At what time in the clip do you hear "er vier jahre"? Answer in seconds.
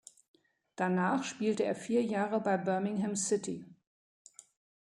1.63-2.41